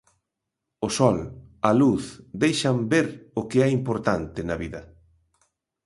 O 0.87 0.89
sol, 0.97 1.17
a 1.69 1.71
luz, 1.81 2.03
deixan 2.43 2.77
ver 2.91 3.07
o 3.39 3.41
que 3.49 3.59
é 3.65 3.69
importante 3.79 4.39
na 4.49 4.55
vida. 4.63 4.81